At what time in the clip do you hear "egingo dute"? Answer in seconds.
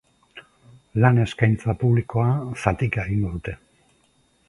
3.09-3.59